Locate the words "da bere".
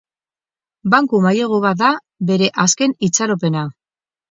1.83-2.51